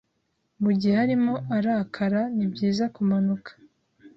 Mu 0.63 0.71
gihe 0.79 0.95
arimo 1.05 1.33
arakara 1.57 2.21
ni 2.35 2.45
byiza 2.51 2.83
kumanuka 2.95 3.51